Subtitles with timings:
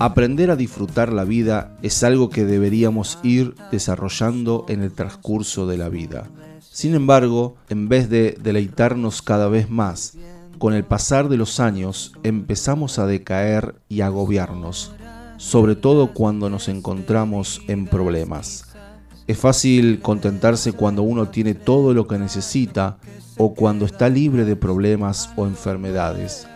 [0.00, 5.76] Aprender a disfrutar la vida es algo que deberíamos ir desarrollando en el transcurso de
[5.76, 6.30] la vida.
[6.58, 10.16] Sin embargo, en vez de deleitarnos cada vez más,
[10.58, 14.90] con el pasar de los años empezamos a decaer y agobiarnos,
[15.36, 18.74] sobre todo cuando nos encontramos en problemas.
[19.26, 22.96] Es fácil contentarse cuando uno tiene todo lo que necesita
[23.36, 26.46] o cuando está libre de problemas o enfermedades,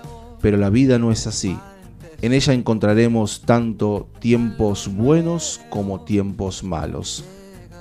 [0.41, 1.59] pero la vida no es así.
[2.23, 7.25] En ella encontraremos tanto tiempos buenos como tiempos malos.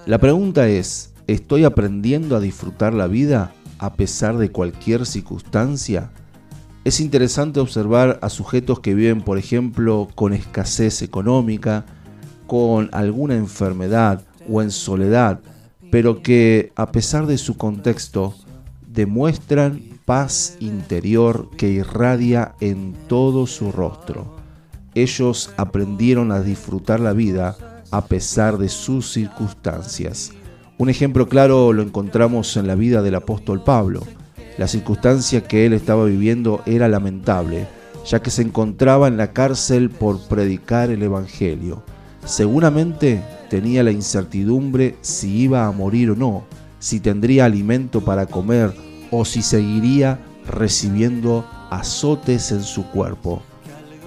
[0.05, 6.11] La pregunta es, ¿estoy aprendiendo a disfrutar la vida a pesar de cualquier circunstancia?
[6.83, 11.85] Es interesante observar a sujetos que viven, por ejemplo, con escasez económica,
[12.45, 15.39] con alguna enfermedad o en soledad,
[15.89, 18.35] pero que a pesar de su contexto
[18.87, 24.35] demuestran paz interior que irradia en todo su rostro.
[24.95, 27.55] Ellos aprendieron a disfrutar la vida
[27.91, 30.31] a pesar de sus circunstancias.
[30.77, 34.01] Un ejemplo claro lo encontramos en la vida del apóstol Pablo.
[34.57, 37.67] La circunstancia que él estaba viviendo era lamentable,
[38.05, 41.83] ya que se encontraba en la cárcel por predicar el Evangelio.
[42.25, 46.43] Seguramente tenía la incertidumbre si iba a morir o no,
[46.79, 48.73] si tendría alimento para comer
[49.15, 53.43] o si seguiría recibiendo azotes en su cuerpo.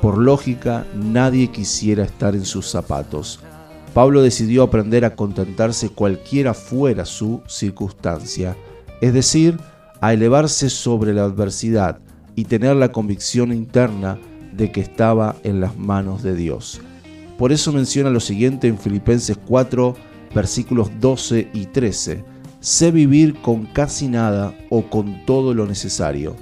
[0.03, 3.39] Por lógica, nadie quisiera estar en sus zapatos.
[3.95, 8.57] Pablo decidió aprender a contentarse cualquiera fuera su circunstancia,
[9.01, 9.61] es decir,
[10.01, 12.01] a elevarse sobre la adversidad
[12.34, 14.19] y tener la convicción interna
[14.53, 16.81] de que estaba en las manos de Dios.
[17.39, 19.95] Por eso menciona lo siguiente en Filipenses 4,
[20.34, 22.35] versículos 12 y 13.
[22.66, 26.34] Sé vivir con casi nada o con todo lo necesario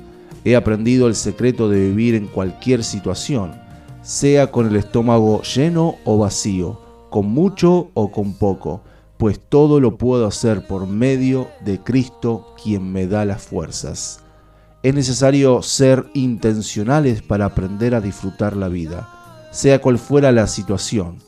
[0.42, 3.52] He aprendido el secreto de vivir en cualquier situación,
[4.00, 6.80] sea con el estómago lleno o vacío,
[7.10, 8.80] con mucho o con poco,
[9.18, 14.20] pues todo lo puedo hacer por medio de Cristo quien me da las fuerzas.
[14.82, 19.10] Es necesario ser intencionales para aprender a disfrutar la vida,
[19.52, 21.18] sea cual fuera la situación,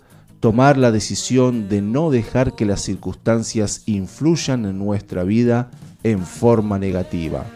[0.40, 5.70] tomar la decisión de no dejar que las circunstancias influyan en nuestra vida
[6.02, 7.46] en forma negativa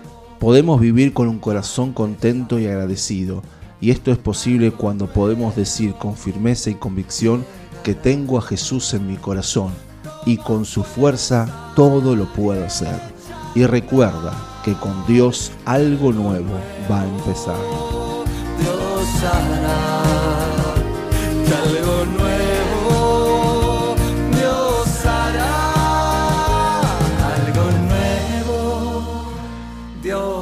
[0.40, 3.42] podemos vivir con un corazón contento y agradecido,
[3.80, 7.44] y esto es posible cuando podemos decir con firmeza y convicción
[7.84, 9.70] que tengo a Jesús en mi corazón
[10.26, 12.98] y con su fuerza todo lo puedo hacer.
[13.54, 14.32] Y recuerda
[14.64, 16.58] que con Dios algo nuevo
[16.90, 17.56] va a empezar.
[18.58, 19.20] Dios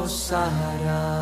[0.08, 1.17] hará